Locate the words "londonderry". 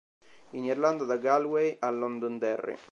1.91-2.75